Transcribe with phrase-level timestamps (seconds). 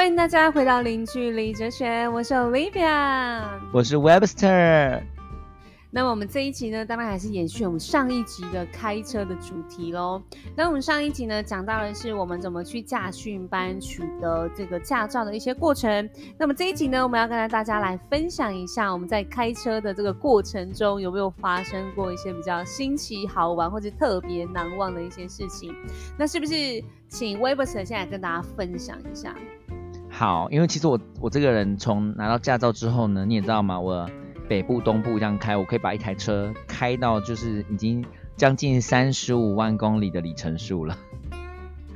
[0.00, 5.02] 欢迎大家回到零距离哲学，我是 Olivia，我是 Webster。
[5.90, 10.22] 那么我们这一集呢，当然还是延续我们上一集的开车的主题喽。
[10.56, 16.08] 那我们上一集呢，讲到的是我们怎么去驾训班取得这个驾照的一些过程。
[16.38, 25.74] 那么这一集呢，我们要跟大家来分享一下，我们在开车的这个过程中有没有发生过一些比较新奇、好玩或者特别难忘的一些事情。
[26.16, 29.36] 那是不是请 Webster 现在跟大家分享一下？
[30.20, 34.06] 好，因为其实我我这个人从拿到驾照之后呢，你也知道嘛，我。
[34.50, 38.04] 北部、东部这样开，我可以把一台车开到就是已经
[38.36, 40.98] 将近三十五万公里的里程数了。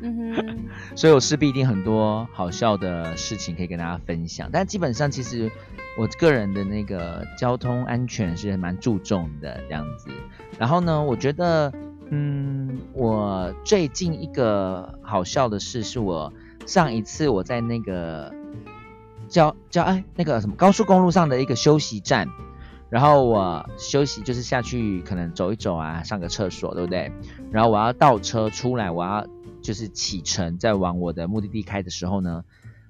[0.00, 0.58] 嗯哼，
[0.94, 4.48] 所以我势必一定很多好笑的事情可以跟大家分享。
[4.52, 5.50] 但基本上，其实
[5.98, 10.08] 我个人的那个交通安全是蛮注重的这样子。
[10.56, 11.72] 然后呢，我觉得，
[12.10, 16.32] 嗯，我最近一个好笑的事是我
[16.66, 18.32] 上一次我在那个。
[19.26, 22.28] 叫叫哎，那个什么高速公路上的一个休息站，
[22.90, 27.10] 然后我休息就是下去可能走一走啊，上个厕所，对不对？
[27.50, 29.26] 然后我要倒车出来，我要
[29.62, 32.44] 就是启程，再往我的目的地开的时候呢，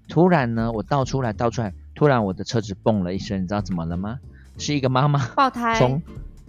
[0.08, 4.18] 突然呢，我倒出来倒出来，突然我的车子蹦了一声，你知道怎么了吗？
[4.58, 6.02] 是一个妈妈爆胎，从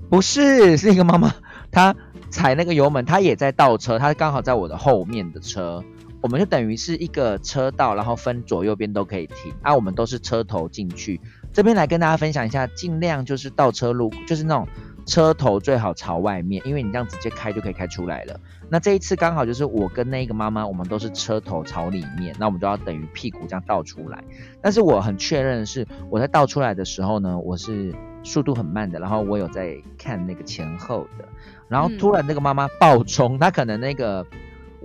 [0.10, 1.32] 不是是一个妈妈，
[1.72, 1.96] 她
[2.32, 5.86] 踩那个油门，她也在倒车，她刚好在我的后面的车。
[6.26, 9.76] 我们就等于是一个车道，然后分左右边都可以停啊。
[9.76, 11.22] 我们都是车头进去，
[11.54, 14.68] 这边来跟大家分享一下，尽量就是倒车路，就是那种
[15.06, 18.40] 车头最好朝外面，因为你这样直接开就可以开出来了。
[18.70, 24.24] 那这一次刚好就是我跟那个妈妈，我们都是车头朝里面，那我们就要等于屁股这样倒出来。
[24.64, 31.26] 但是我很确认的是，我在倒出来的时候呢，我是速度很慢的，然后我有在看那个前后的，
[31.68, 34.26] 然后突然那个妈妈爆冲，她可能那个。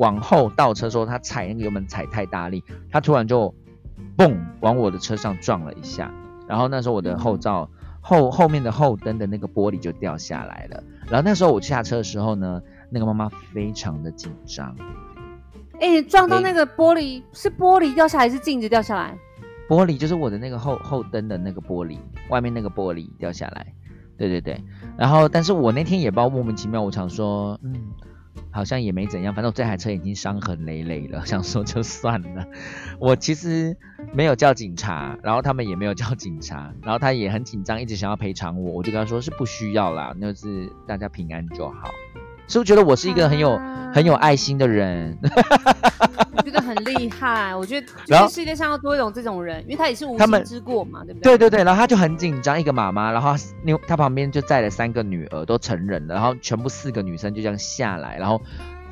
[0.01, 3.55] 往后倒车的时候，他踩那个油门踩太大力，他突然就
[4.16, 6.11] 嘣往我的车上撞了一下，
[6.49, 7.69] 然后那时候我的后照
[8.00, 10.83] 后后面的后灯的那个玻璃就掉下来了。
[11.06, 14.75] 然后那时候我下车的时候呢，那个妈妈非常的紧张。
[15.81, 19.19] 哎，撞到那个玻璃是玻璃掉下来还，是镜子掉下来？
[19.69, 21.99] 玻璃就是我的那个后后灯的那个玻璃，
[22.31, 23.67] 外面那个玻璃掉下来。
[24.17, 24.65] 对对对，
[24.97, 27.75] 然后但是我那天也不知道莫名其妙，我想说，嗯。
[28.51, 32.47] 好像也没怎样，反正我这台车已经伤痕累累了，想说就算了。
[32.99, 33.77] 我其实
[34.13, 41.91] 没有叫警察，然后他们也没有叫警察，然后他也很紧张，一直想要赔偿我，我就跟他说是不需要啦，那是大家平安就好。
[42.50, 43.56] 是不是觉得我是一个很有
[43.94, 45.16] 很有爱心的人？
[46.37, 47.55] 我觉得很厉害。
[47.55, 51.38] 我觉得就是世界上要多一种这种人，因为他也是无心之过嘛，对不对？
[51.38, 51.65] 对对对。
[51.65, 58.43] 然后他就很紧张，一个妈妈，然后另他旁边就载了三个女儿，都成人了，然后全部四个女生就这样下来，然后。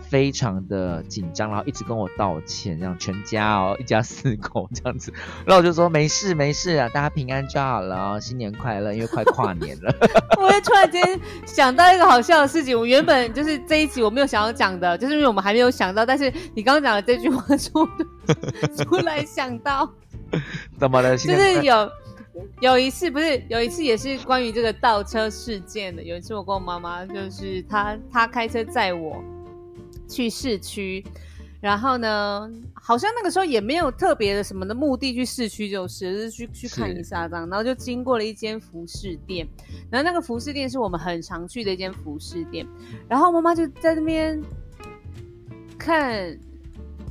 [0.08, 5.12] 非常的紧张，然后一直跟我道歉，这样全家哦，一家四口这样子，
[5.44, 9.94] 然后我就说没事没事啊，大家平安就好了，新年快乐，因为快跨年了。
[10.40, 11.02] 我突然间
[11.44, 17.86] 想到一个好笑的事情，我原本就是这一集我没有想要讲的，就是因为我们还没有想到，但是你刚刚讲的这句话出
[18.84, 19.92] 突然想到，
[20.78, 21.16] 怎么了？
[21.16, 21.90] 就是有
[22.60, 29.22] 有一次不是有一次也是关于这个倒车事件的，有一次我跟我妈妈就是她她开车载我。
[30.08, 31.04] 去市区，
[31.60, 39.46] 然后呢，好像那个时候也没有特别的什么的目的去市区，就是是去去看一下这样，然后就经过了一间服饰店，
[39.90, 42.66] 然后那个服饰店是我们很常去的一间服饰店，
[43.08, 44.40] 然后妈妈就在那边
[45.76, 46.38] 看，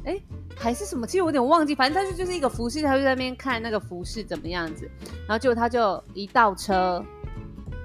[0.05, 0.19] 哎，
[0.55, 4.89] 还是什么，其实我有点忘记，反正他就就是一个服饰，他就在那边看那个服饰怎么样子，
[5.27, 7.03] 然后结果他就一倒车，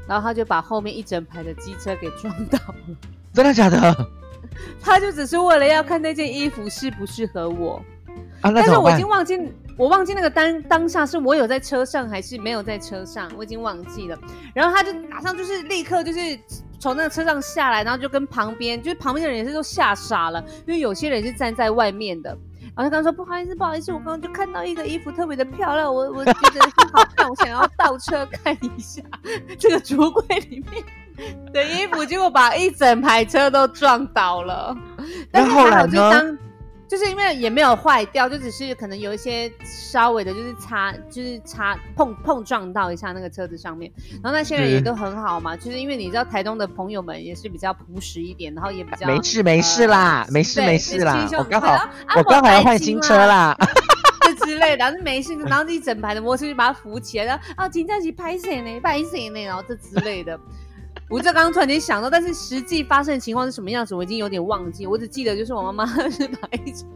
[0.09, 2.97] 然后他就把后面一整排的机车给撞倒了，
[3.33, 4.22] 真的假的？
[4.81, 7.83] 他就只是为了要看那件衣服适不适合我，
[8.43, 9.41] 但是我已经忘记，
[9.77, 14.19] 我忘记那个当当下是我有在车上还是没有在车上，我已经忘记了。
[14.55, 16.21] 然后他就马上就是立刻就是
[16.79, 22.37] 从那个车上下来，然后就跟旁边就是旁边的人也是都吓傻了，因为有些人是站在外面的。
[22.75, 29.03] 然后他刚说不好意思，不好意思，我刚刚就看到一个衣服特别的漂亮，我我觉得很好看，我想要倒车看一下
[29.59, 30.83] 这个橱柜里面。
[31.53, 34.75] 的衣服，结果把一整排车都撞倒了。
[35.31, 36.39] 但是还好，就当
[36.93, 43.91] 就是因为也没有坏掉，就只是可能有一些稍微的，就是擦，就是擦碰碰撞到一下那个车子上面。
[44.23, 51.27] 然后那些人也都很好嘛，就是因为你知道台东的朋友们也是比较朴实一点，然后也比较没事没事啦，没事没事啦。
[51.39, 53.57] 我刚好我刚好要换新车啦
[54.21, 58.81] 这之类的，然后没事，然后一整排的摩托车就把它扶起来，然后啊停在一起拍谁呢？
[58.81, 59.43] 拍谁呢？
[59.45, 60.39] 然后这之类的。
[61.13, 64.87] 我这刚刚突然间想到，但是实际发生的情况是什么样子，我已经有点忘记。
[64.87, 66.89] 我只记得就是我妈妈 是把一整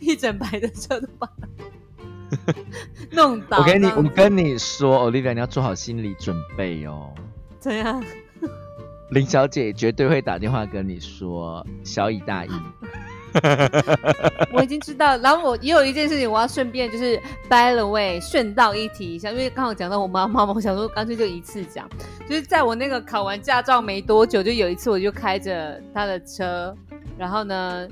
[0.00, 1.30] 一整排的车都把
[3.12, 3.58] 弄倒。
[3.58, 7.14] 我跟你，我跟你说，Olivia，你要做好心理准备哦。
[7.60, 8.02] 怎样？
[9.10, 12.50] 林小姐绝对会打电话跟你说，小以大意。
[14.52, 15.16] 我已经知道。
[15.18, 17.16] 然后我也有一件事情，我要顺便就是
[17.48, 21.88] by the way 顺道一提一下，因为刚好讲到我妈妈嘛，我想说干脆就一次讲。
[22.28, 26.76] 就是在我那个考完驾照没多久，就有一次我就开着她的车，
[27.16, 27.88] 然后呢，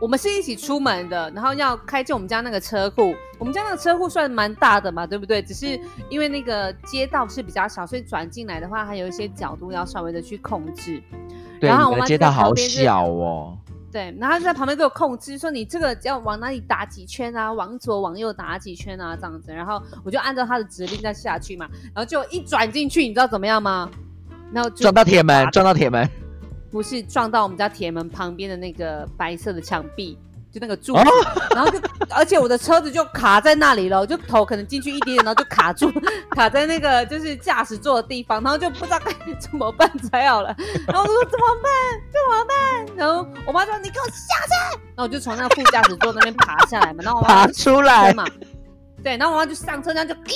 [0.00, 3.14] 我们是一起出门的，然后要开进我们家那个车库。
[3.38, 5.40] 我们家那个车库算蛮大的嘛，对不对？
[5.40, 5.80] 只是
[6.10, 11.02] 因为那个街道是比较小，所以转进来的话，还有一些角度要稍微的去控制。
[11.58, 13.56] 对，然后我你们的街道好小哦。
[13.92, 19.52] 对，然后他就在旁边给我控制，说你这个要往哪里打几圈啊，往左往右打几圈啊，这样子。
[19.52, 23.90] 然后我就按照他的指令再下去嘛，然后就一转进去，你知道怎么样吗？
[24.52, 26.08] 然后就撞到铁门，撞到铁门。
[26.70, 30.16] 不是撞到我们家铁门旁边的那个白色的墙壁，
[30.52, 31.78] 就那个柱然后就
[32.10, 35.90] 而且我的车子就卡在那里了，我就头可能进去一点点，然后就卡住，
[36.34, 40.54] 卡在那个就是驾驶座的地方，然后就不知道该怎么办才好了。
[40.86, 41.72] 然后我说怎么办？
[42.10, 42.96] 怎么办？
[42.96, 48.24] 然后我妈说你给我下车，然后我就从那个副驾驶座那边爬下来嘛，然后我妈爬出来嘛，
[49.04, 50.34] 对，然后我妈就上车，然后就叮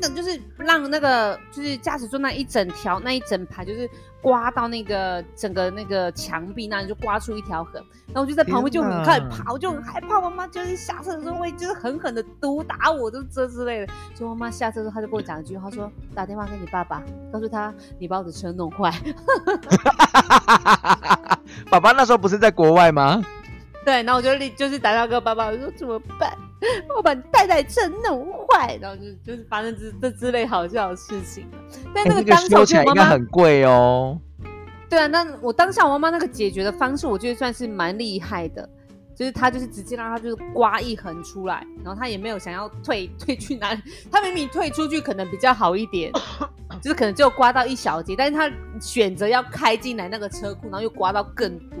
[0.00, 3.88] 的，就是让那个就是驾驶座那一整条那一整排就是
[4.24, 7.74] 刮到那个整个那个墙壁那里，就刮出一条痕。
[8.06, 13.92] 然后我就在旁边就很害怕，我就很害怕，妈妈就是下车的时候会就是狠狠的毒打我，就这之类的。
[14.14, 18.90] 所以妈妈下车的时候，她就跟我讲一句，她说打电话给你爸爸，告诉他你把我的车弄坏。
[21.70, 23.22] 爸爸那时候不是在国外吗？
[23.84, 26.36] 对，然后我就立就是打电话给我爸爸，我说怎么办？
[26.96, 31.46] 我把你太太车弄坏，然后就就是发生这这之类好笑的事情。
[31.94, 34.18] 但那哎个当下修起来应该很贵哦。
[34.88, 38.68] 对啊，那我当下我妈妈那个解决的方式，我觉得算是蛮厉害的。
[39.14, 46.10] 就是她就是直接让她就是刮一横出来，然后她也没有想要退退去哪里，她明明退出去可能比较好一点，
[46.82, 48.50] 就是可能就刮到一小节，但是她
[48.80, 51.78] 选择要开进来那个车库，然后又刮到更多。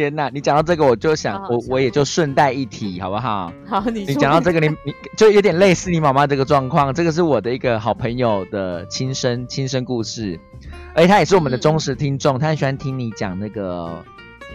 [0.00, 3.52] 天呐，你讲到这个，我就想，我好好笑我也就顺带一提，好不好？
[3.66, 10.38] 好，你你讲到这个，你你就有点类似你妈妈这个状况，这个是我的一个好朋友的亲身亲身故事，
[10.94, 14.04] 而且他也是我们的忠实听众，他很喜欢听你讲那个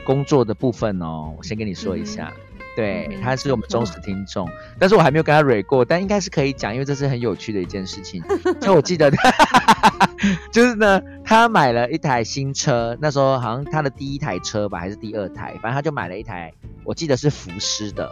[0.06, 1.34] 工作的部分哦。
[1.38, 2.31] 我先跟你说一下，
[2.75, 4.50] 对嗯，他是我们忠实听众，
[4.80, 8.24] 但是我还没有跟他蕊过，但应该是可以讲，因为这是很有趣的一件事情。
[8.60, 9.12] 就我记得，
[10.52, 16.52] 就是呢，他买了一台新车，那时候好像他的第一台车吧，还是第二台，反正他就买了一台，
[16.84, 18.10] 我记得是福斯的。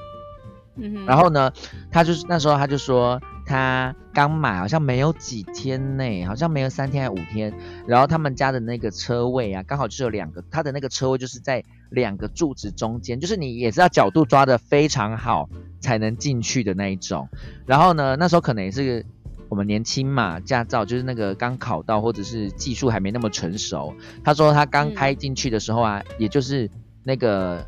[0.77, 1.51] 嗯然后呢，
[1.91, 7.53] 他就是那时候他就说他刚买，好像没有几天内，好像没有三天还五天。
[7.85, 15.49] 然后他们家的那个车位啊，刚好就有两个，他的那个车位就是在两个柱子中间，就是你也是要角度抓的非常好
[15.81, 17.27] 才能进去的那一种。
[17.65, 19.05] 然后呢，那时候可能也是
[19.49, 23.93] 我们年轻嘛，驾照就是那个刚考到，或者是技术还没那么成熟。
[24.23, 26.69] 他说他刚开进去的时候啊，也就是
[27.03, 27.67] 那个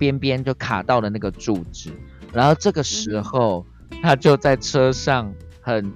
[0.00, 1.92] 边边就卡到了那个柱子。
[2.32, 3.64] 然后这个时候，
[4.00, 5.92] 他就在车上很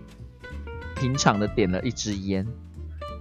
[0.96, 2.46] 平常的点了一支烟，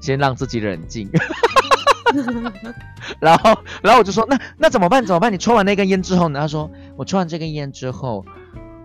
[0.01, 1.09] 先让自己冷静。
[3.19, 5.05] 然后，然后我就说，那那怎么办？
[5.05, 5.31] 怎么办？
[5.31, 6.39] 你抽完那根烟之后呢？
[6.39, 8.25] 他说，我抽完这根烟之后，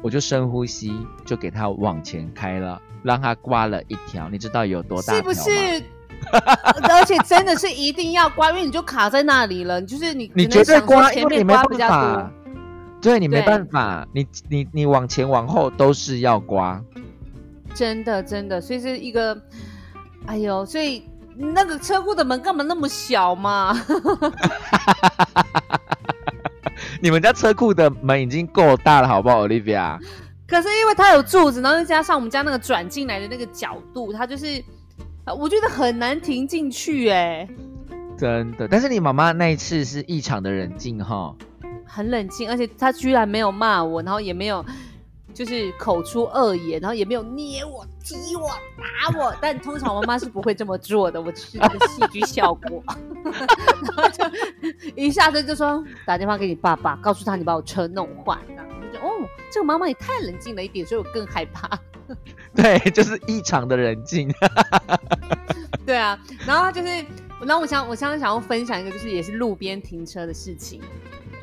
[0.02, 0.92] 我就深呼吸，
[1.24, 4.28] 就给他往前开了，让他刮了一条。
[4.28, 5.50] 你知道有多大是不条吗？
[5.50, 5.84] 是？
[6.90, 12.30] 而且真的是一定要刮，因为你就卡在那里了，就是你你绝对刮，因前为你没办法多。。
[13.00, 16.80] 对你没对办法，你你你往前往后都是要刮。
[17.74, 19.40] 真的真的，所以是一个，
[20.26, 21.04] 哎呦，所以
[21.36, 23.74] 那个车库的门干嘛那么小嘛？
[27.00, 29.98] 你们家车库的门已经够大了，好不好，Olivia？
[30.46, 34.62] 可是因为它有柱子，然后再加上我们家那个转进来的那个角度，它就是，
[35.24, 37.48] 呃我觉得很难停进去，哎，
[38.18, 41.34] 真的，但是你妈妈那一次是异常的冷静哈。
[41.90, 44.64] 很冷静，而且他居然没有骂我，然后也没有。
[45.32, 52.82] 就是口出恶言，然后也没有捏我、踢我、打我，但通常我妈是不会这么做的，我只是一个戏剧效果。
[53.22, 54.24] 然后就
[54.96, 61.70] 一下子就说打电话给你爸爸，告诉他你把我车弄坏，了我就哦，这个妈妈也太冷静了一点，所以我更害怕。
[62.54, 64.28] 对，就是异常的冷静。
[65.86, 66.88] 对啊，然后就是，
[67.46, 70.82] 然后我想我想想要分享一个，就是也是路边停车的事情。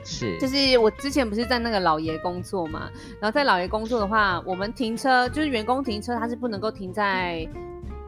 [0.09, 7.45] 是，就是我之前不是在那个老爷工作嘛，然后在老爷工作的话，我们停车就是员工停车，他是不能够停在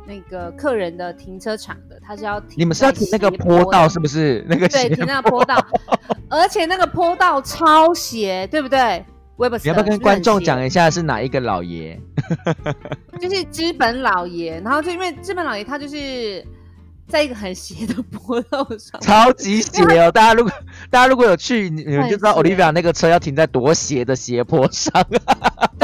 [0.07, 2.51] 那个客人的停车场的，他是要停。
[2.55, 4.45] 你们是要停那个坡道是不是？
[4.47, 5.61] 那个对，停那个坡道，
[6.29, 9.03] 而且那个坡道超斜，对不对
[9.37, 11.97] 你要不要跟观众讲一一下是哪一个老爷？
[13.21, 16.45] 就是资本老爷，然后就因为资本老爷他就是
[17.09, 20.11] 在一个很斜的坡道上，超级斜哦！
[20.13, 20.53] 大家如果
[20.89, 25.05] 大家如果有去，你你们就知道 Olivia 那个车要停在多斜的斜坡上。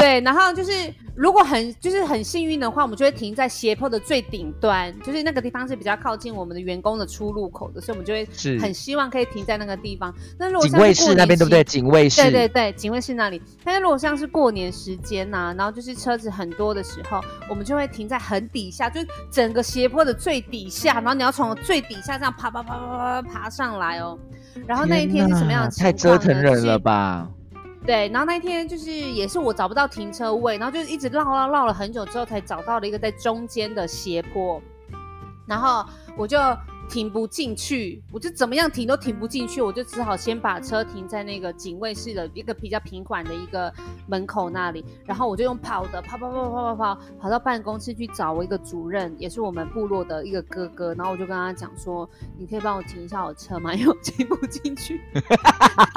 [0.06, 0.70] 对，然后就是
[1.16, 10.14] 如果很就是很幸运的话，我们就会停在斜坡的最顶端，就是那个地方是比较靠近我们的员工的出入口的，所以我们就会是很希望可以停在那个地方。
[10.38, 11.64] 那如果警卫像室那边对不对？
[11.64, 12.22] 警卫室。
[12.22, 13.42] 对对对，警卫室那里。
[13.64, 17.20] 但是如果像是过年时间呐、然后就是车子很多的时候，
[17.50, 24.16] 我们就会停在很底下，就是整个斜坡的最底下，然后你要从最底下这样爬爬爬爬爬爬爬上来哦。
[24.68, 26.18] 然后那一天是什么样的情太况太？
[26.18, 27.28] 折腾人就是了吧？
[27.86, 34.60] 对，然后那一天就是也是我找不到停车位，然后就一直绕绕绕了很久之后，才找到了一个在中间的斜坡，
[35.46, 36.36] 然后我就
[36.88, 43.72] 停不进去，我就怎么样停都停不进去，我就只好先把车停在那个警卫室的一个比较平缓的一个
[44.06, 53.74] 门口那里，然后我就用跑的跑跑跑跑跑跑跑到办公室去找我一个主任，也是我们部落的一个哥哥，然后我就跟他讲说，你可以帮我停一下我车吗？
[53.74, 55.00] 因为我停不进去。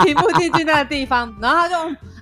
[0.03, 1.75] 停不进去那个地方，然后他就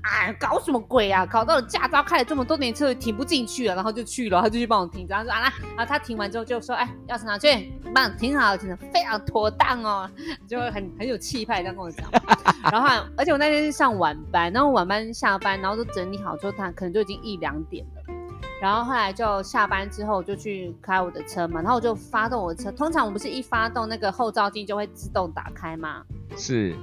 [0.08, 1.26] 哎搞什么鬼啊？
[1.26, 10.10] 搞到了驾照开了这么多年车停不进去了，然后就去了，他就去帮我停，然后说啊来，然后他停完之后就说哎钥匙拿去，帮停好，停的非常妥当哦，
[10.48, 12.10] 就会很很有气派这样跟我讲。
[12.72, 18.14] 然后而且我那天是上晚班，然后晚班下班，然后都整理好之后，他可能就已经一两点了。
[18.60, 22.72] 然后后来就下班之后就去开我的车嘛，然后我就发动我的车。
[22.72, 26.04] 通常我不是一发动那个后照镜就会自动打开吗？
[26.36, 26.76] 是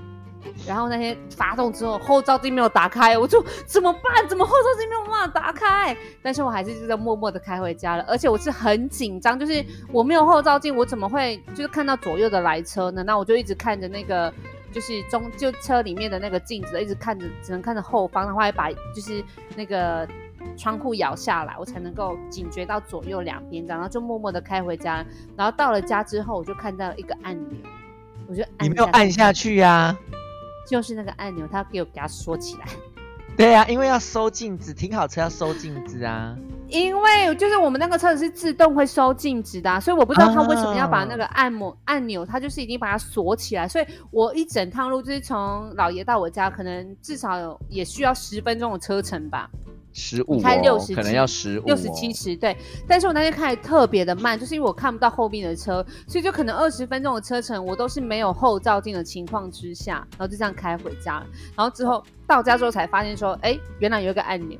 [0.66, 4.28] 然后那天发动之后，后照镜没有打开，我就怎么办？
[4.28, 5.96] 怎么后照镜没有办法打开？
[6.22, 13.02] 但是我还是就在默默的开回家了，而且我是很紧张，就是我没有后照镜，我怎么会就是看到左右的来车呢？
[13.02, 14.32] 那我就一直看着那个。
[14.72, 19.22] 就是中就车里面的那个镜子，一直看着，只能看着后方，然后还把就是
[19.54, 20.04] 那个
[20.56, 25.06] 窗户摇下来，我才能够警觉到左右两边这样，然后就默默的开回家。
[25.36, 27.56] 然后到了家之后，我就看到了一个按钮，
[28.26, 29.50] 我就按你没有按下去。
[29.50, 29.96] 去呀、
[30.66, 32.66] 就是那个按钮，他给我给它锁起来。
[33.36, 36.36] 对啊、因为要收镜子，停好车要收镜子啊。
[36.68, 43.66] 因为就是我们那个车子是自动会收镜子的啊、所以我不知道他为什么要把那个按摩按钮，他就是已经把它锁起来。
[43.66, 49.50] 所以我一整趟路就是从老爷到我家，可能至少有也需要十分钟的车程吧。
[49.96, 52.54] 十五、你开六十可能要十五、六十七十对，
[52.86, 61.26] 但是我那天开的特别的慢，就是因为我看不到后面的车，所以就可能二十分钟的车程，我都是没有后照镜的情况之下，然后就这样开回家了。
[61.56, 64.58] 然后之后到家之后才发现说，哎，原来有一个按钮。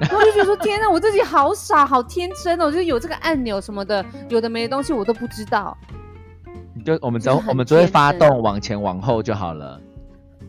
[0.00, 5.76] 我就觉得说，天哪，我自己好傻，好天真哦，就是有这个按钮什么的，有的没的东西我都不知道，
[6.74, 9.78] 你就我们只就是我们只会天发动往前往后就好了。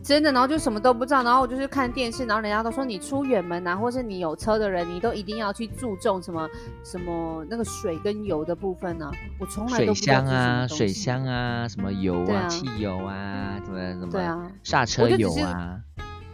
[0.02, 0.32] 真的。
[0.32, 6.48] 然后就什么都不知道，然后我就是看电视，然后人家都说你出远门啊，或是你有车的人，你都一定要去注重什么
[6.82, 14.50] 什么那个水跟油的部分呢、我从来水都不知道箱啊，水箱啊，什么油啊，啊汽油啊，怎么怎么对啊。
[14.62, 15.78] 刹车油啊，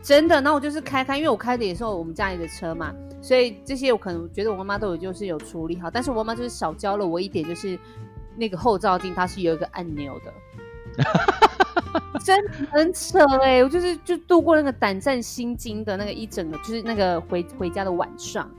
[0.02, 7.78] 真的，那我就是开开，因为我开的也是我们家里的车嘛，所以这些我可能觉得我妈妈都有就是有处理好，但是我妈妈就是少教了我一点，就是
[8.37, 10.32] 那个后照镜它是有一个按钮的，
[12.25, 18.50] 真的很扯哎、我就是就度过那个胆战心惊的那个一整个，就是那个回回家的晚上，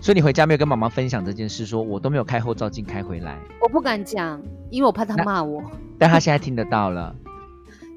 [0.00, 5.62] 所以你回家没有跟妈妈分享这件事，说我都没有开后照镜开回来，我不敢讲，因为我怕她骂我。
[5.98, 7.14] 但她现在听得到了。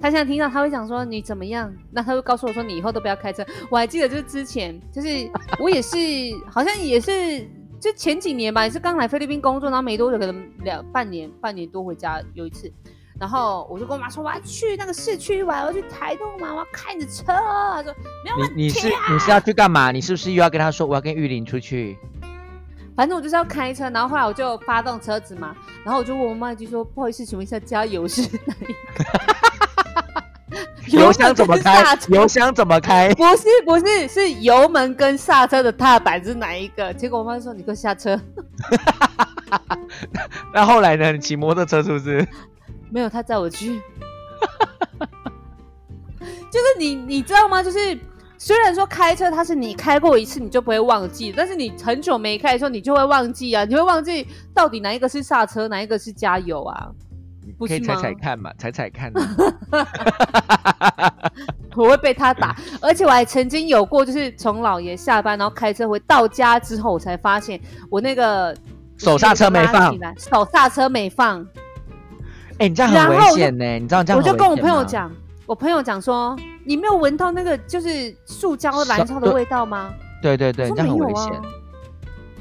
[0.01, 3.43] 他现在听到他会想说你怎么样，那他会告诉我说你以后都不要开车。
[3.71, 5.07] 我还记得就是之前就是
[5.57, 5.97] 我也是
[6.51, 7.39] 好像也是
[7.79, 12.71] 就前几年吧，也是刚来菲律宾工作，然后没多久可能两半年半年多回家有一次，
[13.19, 17.23] 然后我就跟我妈说我要去那个市区玩，我要去台东玩，我要开着车。
[17.27, 17.93] 她说
[18.23, 19.91] 没有问题、啊，你你是你是要去干嘛？
[19.91, 21.97] 你是不是又要跟她说我要跟玉林出去？
[22.95, 28.27] 反正我就是要开车，然后后来我就发动车子嘛，然后我就问我妈一句说不好意思，请问一下加油是哪
[28.59, 28.75] 一个？
[30.99, 33.09] 油箱怎么开油箱怎么开？
[33.15, 36.93] 不是不是，是油门跟刹车的踏板是哪一个？
[36.93, 38.17] 结果我妈说：“你给我下车。
[40.53, 41.11] 那后来呢？
[41.11, 42.25] 你骑摩托车是不是？”
[42.89, 43.81] 没有，他载我去。
[46.19, 47.61] 就是你，你知道吗？
[47.61, 47.97] 就是
[48.37, 56.89] 虽然说开车它是你开过一次你就不会忘记，但是你很久没开的时候你就会忘记啊，你会忘记到底哪一个是刹车，哪一个是加油啊？
[57.57, 59.11] 不是吗可以踩踩看嘛，踩踩看。
[61.75, 68.55] 我会被他打，而且我还曾经有过，就是从老爷下班然后开车回到家之后，我才发现我那个
[68.97, 71.45] 手刹车没放手刹车没放。
[72.57, 75.11] 哎、你这样很危险呢、你知道这样我就跟我朋友讲，
[75.45, 79.93] 我朋友讲说，你没有闻到那个就是塑胶燃烧的味道吗？
[80.21, 81.33] 对对对，我这样很危险。，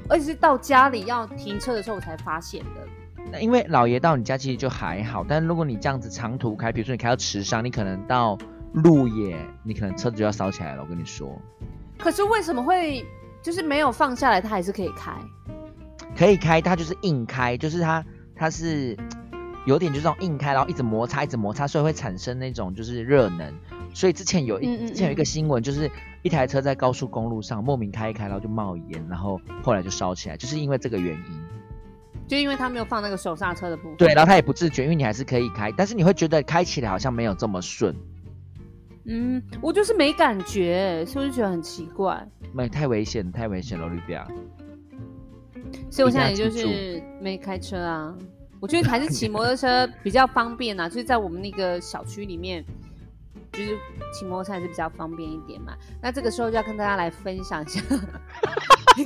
[0.09, 3.25] 而且是到家里要停车的时候我才发现的。
[3.33, 8.39] 那因为老爷到你家其实就还好，但如果你这样子长途开，比如说你开到池上，你可能到
[8.75, 10.83] 路野，你可能车子就要烧起来了。
[10.83, 11.29] 我跟你说，
[11.99, 13.05] 可是为什么会
[13.43, 15.13] 就是没有放下来，它还是可以开？
[16.17, 18.05] 可以开，它就是硬开，就是它
[18.37, 18.97] 它是
[19.67, 23.53] 有点就是那种硬开，然后一直摩擦，一直摩擦，所以会产生那种就是热能。
[23.95, 25.91] 所以之前有一嗯嗯之前有一个嗯新闻，就是
[26.23, 31.45] 一台车在高速公路上莫名开一开，然后就冒烟，然后后来就烧起来，就是因为这个原因。
[32.27, 33.97] 就因为他没有放那个手刹车的部分。
[33.97, 37.95] 对，然后他也不自觉，因为你还是可以开，但是你会觉得开起来好像没有这么顺，
[39.05, 42.27] 嗯，我就是没感觉，所以我就觉得很奇怪。
[42.53, 44.25] 没太危险，太危险了，Olivia。
[45.91, 48.15] 所以我现在也就是没开车啊。
[48.65, 52.65] 我觉得还是骑摩托车比较方便啊，就是在我们那个小区里面，
[53.53, 53.77] 就是
[54.11, 55.75] 骑摩托车还是比较方便一点嘛。
[56.01, 57.83] 那这个时候就要跟大家来分享一下，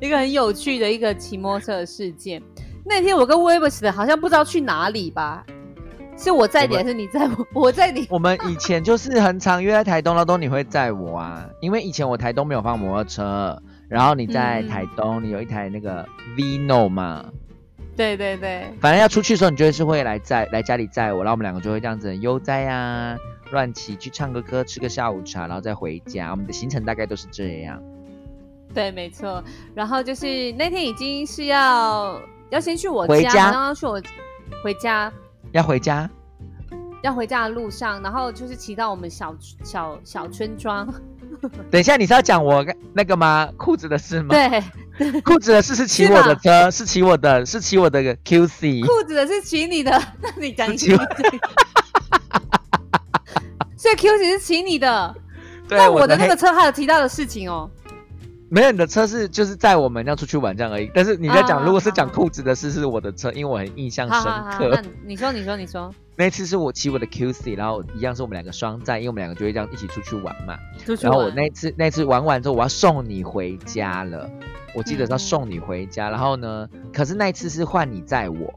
[0.00, 2.42] 一个很有趣的一个骑摩托车的事件。
[2.82, 5.44] 那天我跟 Webs 的好像不知道去哪里吧，
[6.16, 7.46] 是我在还是你在我？
[7.52, 8.06] 我在你。
[8.08, 17.22] 我们以前就是很常约在台东，然后都你会载我啊，因为以前我台东没有放摩托车，然后你在嗯台东，你有一台那个 Vino 嘛，
[17.98, 23.18] 对对对，反正要出去的时候，你就会是会来载来家里载我，然后我们两个就会这样子悠哉啊，
[23.50, 26.30] 乱骑去唱个歌，吃个下午茶，然后再回家。
[26.30, 27.82] 我们的行程大概都是这样。
[28.72, 29.42] 对，没错。
[29.74, 34.00] 然后就是那天已经是要要先去我家，回家然后要去我
[34.62, 35.12] 回家，
[35.50, 36.08] 要回家，
[37.02, 40.86] 要回家的路上，然后就是骑到我们小小小村庄。
[41.68, 43.50] 等一下你是要讲我那个吗？
[43.56, 44.28] 裤子的事吗？
[44.30, 44.62] 对，
[45.24, 48.80] 裤子的事是骑我的车，是骑我的，是骑我的 QC。
[48.84, 49.90] 裤子的是骑你的，
[50.20, 51.08] 那你讲一是骑下。
[53.76, 55.14] 所以 QC 是骑你的，
[55.68, 57.70] 对，那我的那个车还有提到的事情哦。
[58.50, 60.90] 没有，你的车是就是载我们要出去玩这样而已。
[60.94, 64.22] 但是你在讲，啊如果是讲啊裤子的事是我的车，因为我很印象深
[64.58, 64.70] 刻。
[64.70, 70.58] 那你说你说你说，那次是我骑我的 QC，然后一样是我们两个双载，因为我们两个就会这样一起出去玩嘛。
[71.00, 74.28] 然后我那次那次玩完之后，我要送你回家了。
[74.74, 78.52] 我记得是要嗯送你回家，然后呢，可是那一次是换你载我，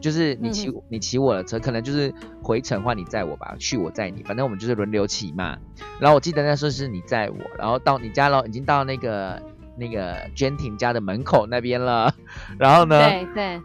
[0.00, 5.56] 就是你骑、嗯你骑我的车，可能就是回程换你载我吧，去我载你，反正我们就是轮流骑嘛。
[5.98, 9.42] 然后我记得那时候是你载我，然后到你家了，已经到那个
[9.76, 12.14] 那个 Genting 家的门口那边了。
[12.58, 13.60] 然后呢，对对，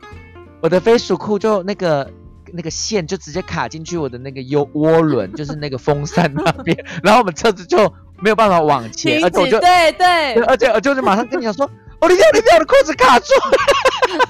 [0.61, 2.09] 我的飞鼠裤就那个
[2.53, 13.33] 那个线就直接卡进去我的那个油涡轮，就是那个风扇那边，然后我们车子就没有办法往前，而且我就对对对，而且我就是马上跟你讲说，我的天，你我的裤子卡住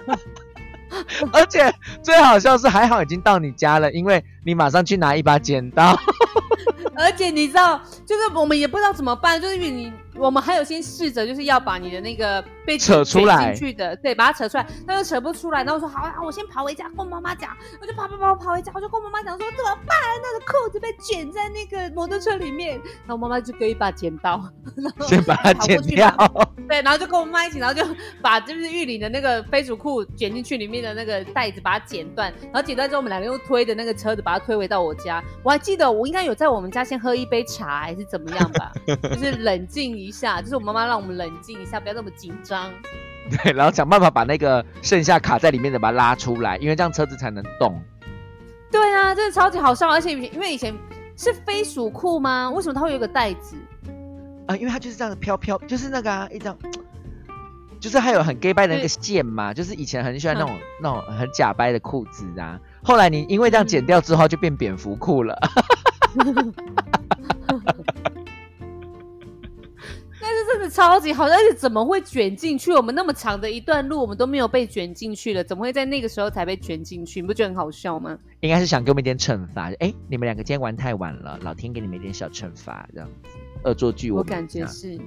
[0.08, 0.20] 了。
[1.32, 6.00] 而且最好笑是，还好已经到你家了，因为你马上去拿一把剪刀。
[6.96, 15.64] 而且你知道，就是我们也不知道怎么办，就是因为你，我们还有先试着就是要把你的那个被扯出来进去的，对，把它扯出来，但又扯不出来。
[15.64, 19.98] 然后我说好啊，我先跑回家跟我妈妈讲，我就跑跑跑跑回家，我就跟我妈妈讲说怎么办？
[20.22, 22.74] 那个裤子被卷在那个摩托车里面，
[23.06, 24.42] 然后我妈妈就给我一把剪刀，
[24.76, 26.16] 然后先把它跑剪掉。
[26.68, 27.84] 对，然后就跟我妈一起，然后就
[28.22, 32.34] 把就是玉林的那个飞鼠裤卷进去里面的那个带子，把它剪断。
[32.44, 35.22] 然后剪断之后，我们两个用推的那个车子把它推回到我家。
[35.44, 40.42] 我还记得我应该有在我们家先喝一杯茶，还是怎么样吧，就是冷静一下。
[40.42, 42.70] 就是我妈妈让我们冷静一下，不要那么紧张。
[43.32, 47.82] 对，然后想办法把那个剩下卡在里面的把它拉出来，因为这样车子才能动。
[48.70, 50.76] 对啊，真的超级好笑，而且因为以前
[51.16, 52.50] 是飞鼠裤吗？
[52.50, 53.56] 为什么它会有个袋子？
[54.48, 56.58] 啊，因为它就是这样飘飘，就是那个啊，一张，
[57.80, 62.60] 就是还有很 gay 掰的那个线嘛，就是以前很喜欢那种、那种很假掰的裤子啊。
[62.84, 65.38] 后来你因为这样剪掉之后，就变蝙蝠裤了。
[70.44, 72.72] 但是真的超级好，而且怎么会卷进去？
[72.74, 77.22] 我们那么长的一段路，我们都没有被卷进去了，怎么会在那个时候才被卷进去？
[77.22, 78.18] 你不觉得很好笑吗？
[78.42, 85.00] 应该是想给我们一点惩罚，哎，你们两个今天玩太晚了，老天给你们一点小惩罚，这样子恶作剧我感觉是，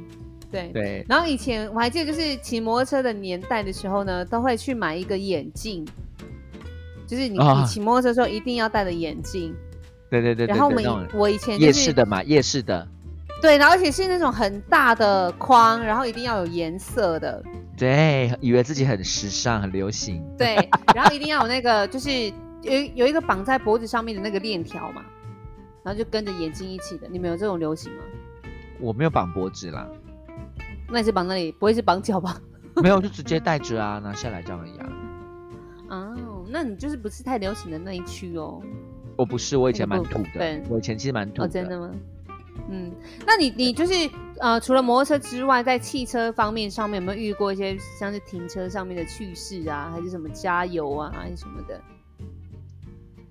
[0.50, 0.70] 对。
[0.72, 5.84] 对，然后以前我还记得，就是骑摩托车的年代的时候呢，都会去买一个眼镜，
[7.06, 9.54] 就是你、啊你骑摩托车的时候一定要戴的眼镜。
[10.08, 12.88] 对对对对然后我们我以前、就是、夜市的嘛，夜市的，
[13.42, 17.42] 对，然后而且是那种很大的框，然后一定要有颜色的，
[17.76, 20.24] 对，以为自己很时尚、很流行。
[20.38, 20.56] 对，
[20.94, 22.10] 然后一定要有那个就是
[22.62, 25.04] 有有一个绑在脖子上面的那个链条嘛，
[25.84, 27.06] 然后就跟着眼睛一起的。
[27.08, 28.02] 你们有这种流行吗？
[28.80, 29.86] 我没有绑脖子啦，
[30.90, 31.52] 那你是绑那里？
[31.52, 32.40] 不会是绑脚吧？
[32.82, 34.88] 没有就直接戴着啊，拿下来这样而已啊。
[35.88, 38.60] 哦，那你就是不是太流行的那一区哦。
[39.16, 41.52] 我不是，我以前蛮土的对，我以前其实蛮土哦，的。
[41.52, 41.90] 真的吗？
[42.70, 42.92] 嗯，
[43.26, 43.92] 那你你就是
[44.38, 51.80] 呃，除了摩托车之外，在汽车方面上面有没有遇过一些像是停车上面的趣事啊，还是什么加油啊，还是什么的？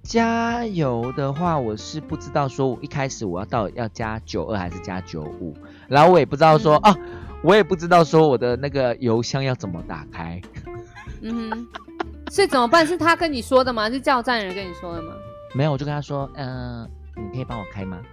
[0.04, 5.56] 加油的话，我是不知道说，我一开始我要到要加九二还是加九五，
[5.88, 6.98] 然后我也不知道说、嗯啊，
[7.42, 10.40] 我也不知道说我的那个油箱要怎么打开。
[11.22, 11.68] 嗯哼，
[12.32, 12.86] 是怎么办？
[12.86, 13.90] 是他跟你说的吗？
[13.90, 15.14] 是加油站人跟你说的吗？
[15.56, 18.02] 没有，我就跟他说，嗯、你可以帮我开吗？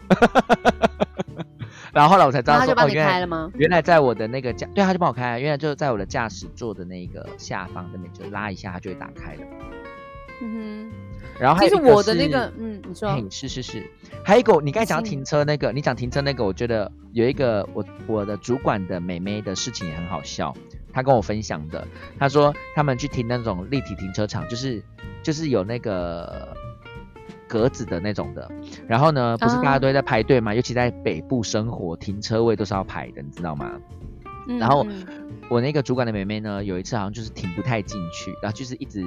[1.93, 3.51] 然后后来我才知道他就帮你原来开了吗？
[3.55, 9.41] 原来在我的那个驾，对，他就帮我开了，原来就在我的驾驶座的那个下方那边就拉一下，它就会打开了。
[10.41, 10.93] 嗯哼
[11.39, 13.91] 然后还有一个是我的那个，嗯，你说，嘿，是是是，
[14.25, 20.55] 还有一个，你刚才讲停车那个，你讲停车那个，我觉得有一个我我的主管的妹妹的事情也很好笑，
[20.93, 21.87] 她跟我分享的，
[22.19, 24.83] 她说他们去停那种立体停车场，就是
[25.23, 26.57] 就是有那个
[27.53, 28.51] 格子的那种的，
[28.89, 33.71] 然后呢，不是大家都在排队嘛，尤其在北部生活，停车位都是要排的，你知道吗？
[34.49, 35.05] 嗯然后嗯。
[35.51, 39.05] 我那个主管的妹妹呢，有一次好像就是停不太进去，然后就是一直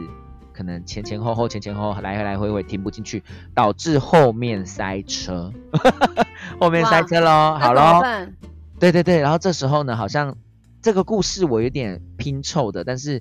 [0.54, 3.24] 可能前前后后前前后后来来回回停不进去，
[3.56, 5.52] 导致后面塞车，
[6.60, 8.04] 后面塞车喽，好喽，
[8.80, 10.38] 对对对，然后这时候呢，好像
[10.84, 13.20] 这个故事我有点拼凑的，但是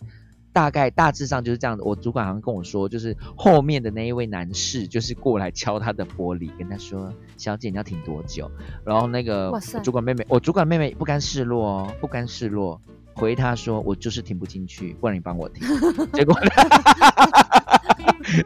[0.55, 1.83] 大概大致上就是这样子。
[1.83, 8.49] 我主管好像跟我说，就是后面的那一位男士就是过来敲他的玻璃，跟他说：“小姐，你要停多久？”
[8.87, 12.81] 然后那个主管妹妹，我主管妹妹不甘示弱哦，不甘示弱，
[13.15, 15.67] 回他说：“我就是停不进去，不然你帮我停。
[16.15, 16.37] ”结果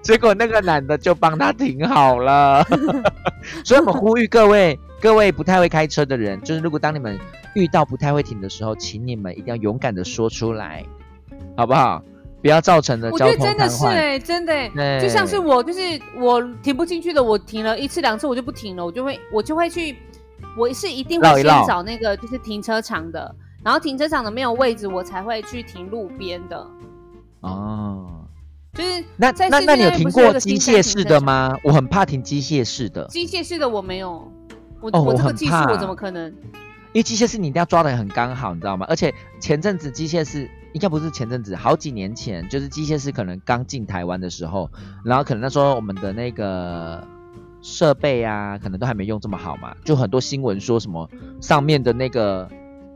[0.03, 2.65] 结果那个男的就帮他停好了。
[3.65, 7.19] 所以我们呼吁各位各位不太会开车的人，就是如果当你们
[7.55, 10.85] 遇到不太会停的时候，请你们一定要勇敢的说出来，
[11.59, 12.01] 好不好？
[12.41, 13.89] 不要造成的我觉交通瘫得真的是痪。
[13.89, 15.81] 哎、真的、欸，就像是我，就是
[16.17, 19.97] 我停不进去的，我停了一次两次，我就不停了，我就会我就会去，
[20.57, 26.65] 我是一定会先找那个就是停车场的，然后停车场的没有位置，我才会去停路边的，
[27.41, 28.07] 哦，
[28.73, 31.03] 就是那在那那你有停过机械式？
[31.03, 31.59] 的吗？
[31.65, 34.31] 我很怕停机械式的，机械式的我没有，
[34.81, 36.33] 我、哦我这个技术我怎么可能？
[36.93, 38.87] 因为机械式你一定要抓的很刚好，你知道吗？
[38.89, 44.71] 而且前阵子机械式应该不是前阵子，好几年前，就是机械师可能刚进台湾的时候，
[45.05, 47.05] 然后可能那时候我们的那个
[47.61, 51.11] 设备啊，可能都还没用这么好嘛，就很多新闻说什么
[51.41, 52.49] 上面的那个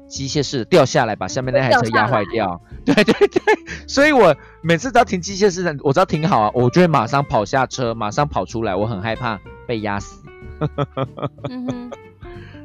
[0.07, 2.61] 机械师掉下来，把下面那台车压坏掉。
[2.85, 3.43] 对对对，
[3.89, 10.23] 所以我每次只要停机械师的，我只要停好啊，我就会马上跑下车，马上跑出来，我很害怕被压死。
[11.51, 11.91] 嗯哼，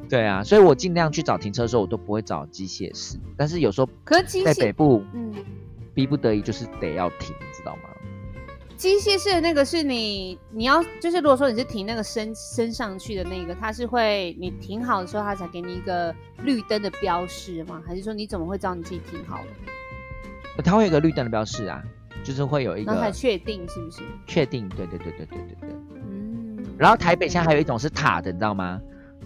[0.10, 5.34] 对啊，所以我尽量去找停车的时候，我都不会找机械式，但是有时候在北械，部嗯，
[5.94, 7.90] 逼不得已就是得要停，你知道吗？
[8.78, 17.82] 机械式的那个是你你要就是如果说你是停那个升升上去的那个，它是会你停好的时候，它才给你一个绿灯的标示吗？
[17.88, 21.84] 还是说你怎么会知道你自己停好了，它会有一个绿灯的标示啊，
[22.24, 24.04] 就是会有一然后才个确定是不是？
[24.28, 25.70] 确定，对对对对对对对。
[26.08, 28.80] 嗯，然后台北现在还有一种是塔的，你知道吗？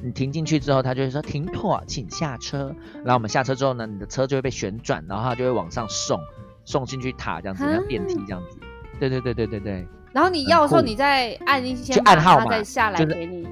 [0.04, 2.76] 你停进去之后，他就会说停妥，请下车。
[2.96, 6.20] 然后我们下车之后呢，你的车就会被旋转，然后它就会往上送，
[6.66, 8.58] 送进去塔这样子，啊像电梯这样子。
[9.00, 13.48] 对对对对对对然后你要的时候，你再按一些就按号码再下来就是给你。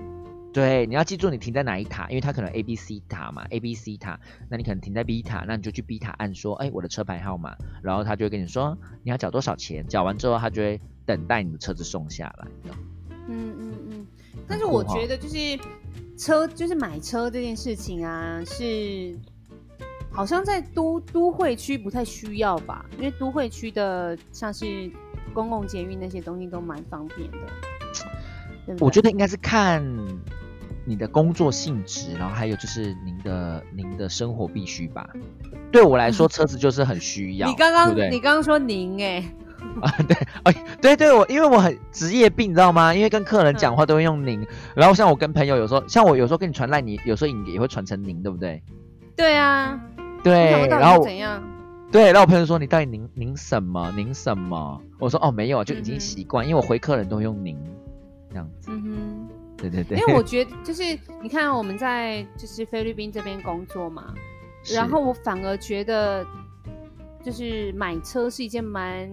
[0.51, 12.47] 对，你要记住你停在哪一塔，因为它可能 A B C 塔嘛，A B C 塔，那你可能停在 B 塔，那你就去 B 塔按说，哎，我的车牌号码，然后他就会跟你说你要缴多少钱，缴完之后他就会等待你的车子送下来。
[13.27, 14.07] 嗯嗯嗯。
[14.47, 15.37] 但是我觉得就是
[16.19, 19.17] 车，就是买车这件事情啊，是
[20.11, 24.91] 好像在都都会区不太需要吧，因为都会区的像是
[25.33, 27.37] 公共捷运那些东西都蛮方便的。
[28.65, 29.81] 对对我觉得应该是看
[30.85, 35.09] 你的工作性质，然后还有就是您的您的生活必须吧。
[35.71, 37.47] 对我来说，车子就是很需要。
[37.47, 39.23] 你刚刚你刚刚说您哎、
[39.81, 42.93] 啊，对，哎，对对，我因为我很职业病，你知道吗？
[42.93, 44.45] 因为跟客人讲话都会用您，
[44.75, 48.61] 然后像我跟朋友有时候，像我有时候跟你传赖，你有时候你也会传成您，对不对？
[49.15, 49.79] 对啊，
[50.23, 51.41] 对，然后怎样？
[51.91, 54.81] 对，然后我朋友说你到底您您什么您什么？
[54.99, 57.57] 我说哦没有，就已经习惯，因为我回客人都用您
[58.29, 58.69] 这样子。
[58.71, 59.29] 嗯哼。
[59.61, 60.83] 对对对，因为我觉得 就是
[61.21, 64.13] 你看我们在就是菲律宾这边工作嘛，
[64.73, 66.25] 然后我反而觉得
[67.21, 69.09] 就是买车是一件蛮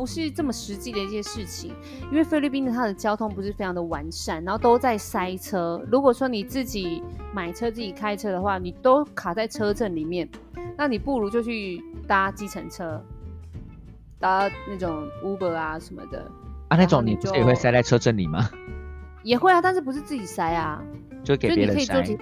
[0.00, 1.74] 不是这么实际的一件事情，
[2.10, 5.78] 因为菲律宾的它的交通不是非常的完善，然后都在塞车。
[5.92, 7.02] 如果说你自己
[7.34, 10.26] 买车自己开车的话，你都卡在车阵里面，
[10.74, 12.98] 那你不如就去搭计程车，
[14.18, 16.26] 搭那种 Uber 啊什么的。
[16.68, 18.48] 啊，那种你你不是也会塞在车阵里吗？
[19.22, 20.82] 也会啊，但是不是自己塞啊？
[21.22, 22.16] 就给你别人塞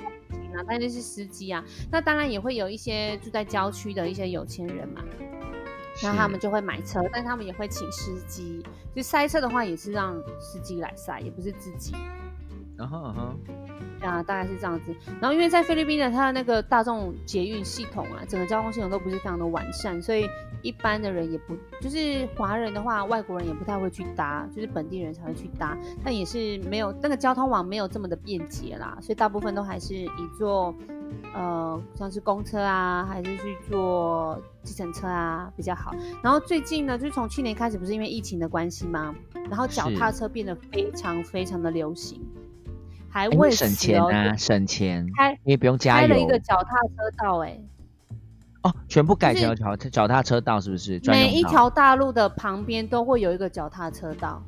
[0.67, 1.65] 但就是司机啊。
[1.93, 5.01] 那当然也会有一些住在郊区的一些有钱人嘛，
[6.03, 8.65] 那他们就会买车，但他们也会请司机。
[8.95, 11.95] 就塞车的话，也是让司机来塞，也不是自己。
[12.77, 14.95] 然后，嗯哼，啊，大概是这样子。
[15.21, 20.29] 然后因为在菲律宾的它的那个大众捷运系统啊，整个交通系统都不是非常的完善，所以
[20.63, 25.77] 一般的人也不，就是华人的话，外国人也不太会去搭，就是本地人才会去搭。
[26.05, 30.73] 但也是没有那个交通网没有这么的便捷啦，所以大部分都还是以坐
[31.35, 35.93] 呃像是公车啊，还是去坐计程车啊比较好。
[36.23, 39.15] 然后最近呢，就是从去年开始，不是因为疫情的关系吗？
[39.49, 42.21] 然后脚踏车变得非常非常的流行，
[43.09, 47.59] 还哎为你省钱啊，省钱，开因为不用加油开了一个脚踏车道、哎，
[48.63, 51.01] 哦，全部改就是成脚脚踏车道是不是？
[51.07, 54.43] 每一条大路的旁边都会有一个脚踏车道。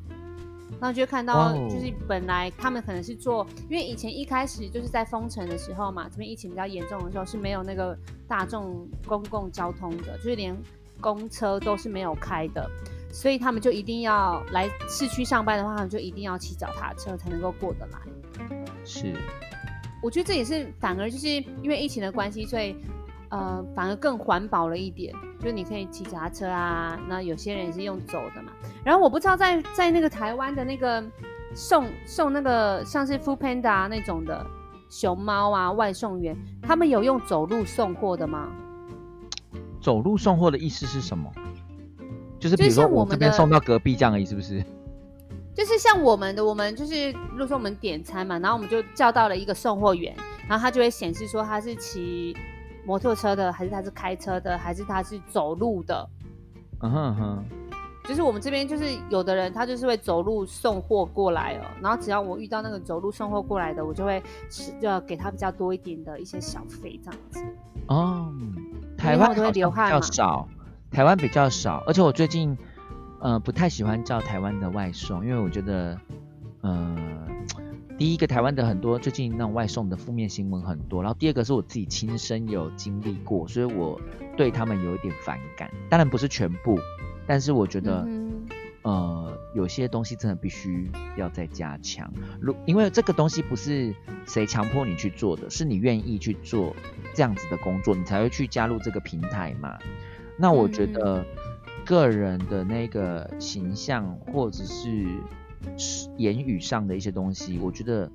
[0.81, 7.95] 那你就看到就是本来他们可能是做，因为以前一开始就是在封城的时候嘛，这边疫情比较严重的时候是没有那个
[8.27, 10.57] 大众公共交通的，就是连
[10.99, 12.67] 公车都是没有开的，
[13.11, 17.99] 所以他们就一定要来市区上班的话，他们就一定要骑脚踏车才能够过得来。
[18.83, 19.13] 是
[20.01, 22.75] 我觉得这也是反而就是因为疫情的关系，所以
[23.29, 25.13] 呃反而更环保了一点。
[25.39, 28.51] 就是你可以骑脚踏车啊，那有些人也是用走的嘛。
[28.83, 31.03] 然后我不知道在在那个台湾的那个
[31.53, 34.45] 送送那个像是 Food Panda 啊那种的
[34.89, 38.49] 熊猫啊外送员，他们有用走路送货的吗？
[39.81, 41.31] 走路送货的意思是什么？
[42.39, 44.63] 就是比如说像我这边送到隔壁这样而已，是不是？
[45.53, 50.15] 就是像我们的，我们就是，如果说我们点餐嘛，然后我们就叫到了一个送货员，
[50.47, 52.35] 然后他就会显示说他是骑
[52.85, 56.09] 摩托车的，还是他是开车的，还是他是走路的。
[56.79, 57.45] 嗯哼嗯哼，
[58.03, 67.43] 就是我们这边就是有的人他就是会走路送货过来哦，然后只要我遇到那个走路送货过来的，我就会是就要给他比较多一点的一些小费这样子。
[67.87, 68.33] 哦，
[68.97, 70.47] 台湾比流汗比较少，
[70.89, 72.57] 台湾比较少，而且我最近
[73.19, 75.97] 呃不太喜欢叫台湾的外送，因为我觉得
[76.61, 76.97] 呃
[77.97, 83.99] 第一个台湾的很多最近那种外送的负面新闻很多，然后第二个是我自己亲身有经历过，所以我
[84.35, 86.79] 对他们有一点反感，当然不是全部，
[87.31, 88.03] 但是我觉得。
[88.05, 88.45] 嗯
[88.83, 92.11] 呃，有些东西真的必须要再加强。
[92.41, 93.93] 如因为这个东西不是
[94.25, 96.75] 谁强迫你去做的，是你愿意去做
[97.13, 99.77] 这样子的工作，你才会去加入这个平台嘛。
[100.35, 101.25] 那我觉嗯得
[101.85, 105.05] 个人的那个形象或者是
[105.77, 108.11] 是言语上的一些东西，我觉得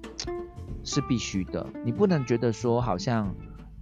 [0.83, 1.65] 是必须的。
[1.85, 3.33] 你不能觉得说好像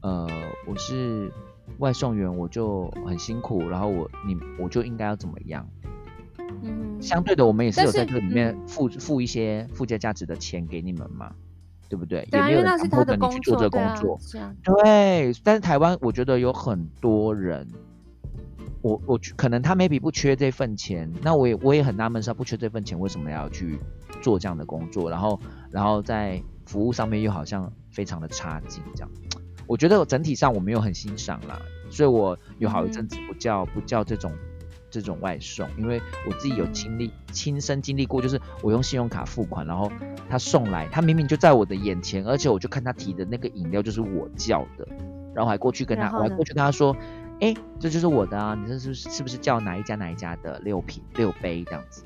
[0.02, 0.28] 呃
[0.66, 1.32] 我是
[1.78, 5.68] 外送员，我就很辛苦，然后我你我就应该要怎么样。
[6.62, 11.34] 嗯相对的，我们也是有在这里面嗯付付一些附加价值的钱给你们嘛，
[11.88, 12.26] 对不对？
[12.30, 14.18] 对啊，也没有人强迫着你去做这工作。
[14.62, 17.68] 对，但是台湾我觉得有很多人，
[18.80, 23.78] 我我可能他 maybe 不缺这份钱，那我也我也很纳闷，是他不缺这份钱，为什么要去
[24.22, 25.10] 做这样的工作？
[25.10, 25.38] 然后
[25.70, 29.10] 然后在服务上面又好像非常的差劲，这样。
[29.66, 34.32] 我觉得整体上我没有很欣赏啦，所以我有好一阵子不叫不叫这种
[34.90, 39.90] 这种外送，因为我自己有经历亲身经历过，就是我用信用卡付款，然后
[40.28, 44.86] 他送来，他明明就在我的眼前，而且我就看他提的那个饮料就是我叫的，
[45.34, 46.96] 然后还过去跟他，我还过去跟他说，
[47.40, 52.04] 哎，这就是我的啊，你这是不是是不是叫哪一家哪一家的六瓶六杯这样子？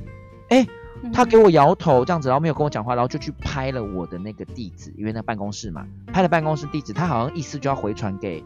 [0.49, 0.67] 哎，
[1.13, 8.43] 他给我摇头这样子，然后没有跟我讲话，然后就去拍了我的那个地址，因为那办公室嘛，拍了办公室地址，他好像意思就要回传给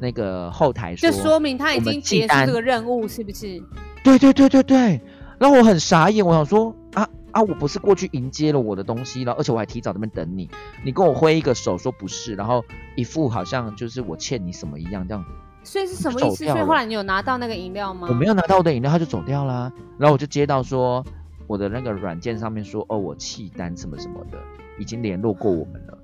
[0.00, 3.62] 那个后台说，就说明他已经结束这个任务，是不是？
[4.04, 5.00] 对对对对对，
[5.38, 10.48] 然后我很傻眼，我想说啊啊，我不是过去迎接了我的东西了，而且我还提早在那边等你，
[10.84, 12.64] 你跟我挥一个手说不是，然后
[12.96, 15.24] 一副好像就是我欠你什么一样，这样
[15.64, 16.46] 所以是什么意思？
[16.46, 18.06] 所以后来你有拿到那个饮料吗？
[18.08, 19.70] 我没有拿到我的饮料，他就走掉啦。
[19.98, 21.04] 然后我就接到说
[21.48, 24.38] 我的那个软件上面说哦，我弃单什么什么的，
[24.78, 25.98] 已经联络过我们了。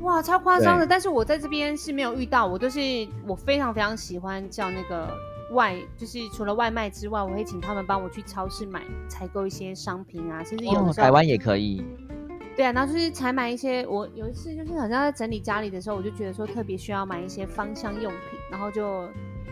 [0.00, 0.86] 哇，超夸张的！
[0.86, 2.80] 但是我在这边是没有遇到，我就是
[3.26, 5.12] 我非常非常喜欢叫那个
[5.52, 11.84] 外，就是除了外卖之外，我会请他们帮我去超市买采购一些商品啊，甚至有台湾也可以，
[12.56, 19.06] 对啊，然后就是采买一些，我有一次就是好像在整理家里的时候，我就觉得说特别需要买一些芳香用品，然后就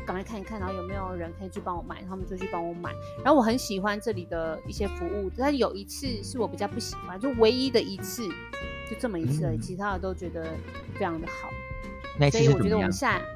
[0.07, 2.93] 赶快看一看，然后有没有人可以去帮我买，他们就去帮我买。
[3.25, 8.27] 然后我很喜欢这里的一些服务，但有一次是我比较不喜欢，就唯一的一次，
[8.89, 10.47] 就这么一次而已，嗯其他的都觉得
[10.95, 11.51] 非常的好。
[12.31, 12.93] 所以我觉得我们？
[12.93, 13.34] 下，嗯，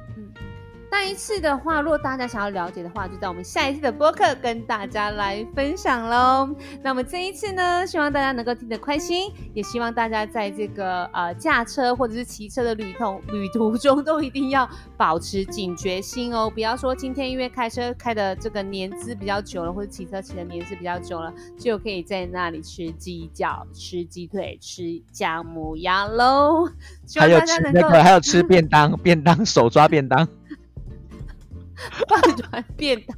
[0.91, 6.49] 那一次的话，如果大家想要了解的话，就在我们下一次的播客跟大家来分享喽。
[6.81, 16.49] 那么这一次呢，希望大家能够听得开心，也希望大家在这个呃驾车或者是骑车的旅途旅途中，都一定要保持警觉心哦。
[16.49, 26.67] 不要说今天因为开车开的这个年资比较久了，或者骑车骑的年资比较久了，就可以在那里吃鸡脚、吃鸡腿、吃姜母鸭喽。
[27.05, 30.27] 希望大家能够还有吃便当，便当手抓便当。
[32.07, 33.17] 饭团便当，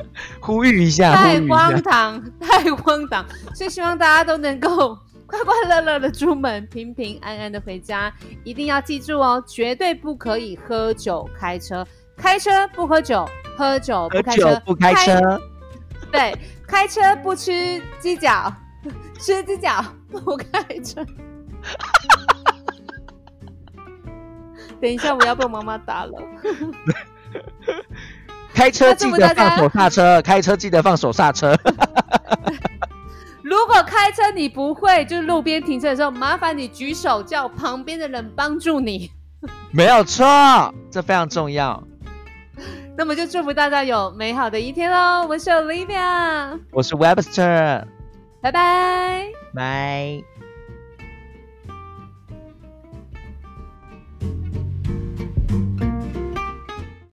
[0.40, 3.24] 呼吁一下，太荒唐， 太荒唐！
[3.54, 8.12] 所以希望大家都能够快快乐乐的出门，平平安安的回家。
[8.44, 15.40] 一定要记住哦，绝对不可以喝酒开车，开车不喝酒，喝酒不开车，不开车。
[16.10, 18.52] 对，开车不吃鸡脚，
[19.20, 21.04] 吃鸡脚不开车。
[24.80, 26.12] 等一下，我要被妈妈打了。
[28.52, 31.56] 开车记得放手刹车，开车记得放手刹车。
[33.42, 39.10] 如果开车你不会，就是路边停车的时候，麻烦你举手叫旁边的人帮助你。
[39.72, 41.82] 没有错，这非常重要。
[42.96, 45.26] 那么就祝福大家有美好的一天喽！
[45.26, 47.84] 我是 Olivia，我是 Webster，
[48.42, 50.29] 拜拜，拜。